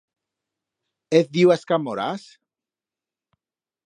[1.17, 2.23] Hez diu a escar moras.